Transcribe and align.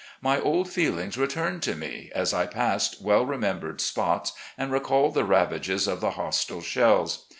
My 0.19 0.39
old 0.39 0.67
feelings 0.67 1.15
returned 1.15 1.61
to 1.61 1.75
me, 1.75 2.11
as 2.15 2.33
I 2.33 2.47
passed 2.47 3.05
weU 3.05 3.29
remembered 3.29 3.79
spots 3.79 4.33
and 4.57 4.71
recalled 4.71 5.13
the 5.13 5.25
ravages 5.25 5.87
of 5.87 6.01
the 6.01 6.09
hostile 6.17 6.61
shells. 6.61 7.25